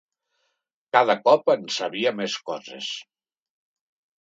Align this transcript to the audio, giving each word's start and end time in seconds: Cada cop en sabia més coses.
Cada 0.97 1.15
cop 1.27 1.51
en 1.55 1.67
sabia 1.75 2.15
més 2.23 2.39
coses. 2.51 2.91